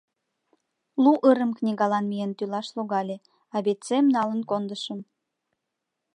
[1.03, 3.17] Лу ырым книгалан миен тӱлаш логале—
[3.57, 4.99] абэцэм налын кондышым.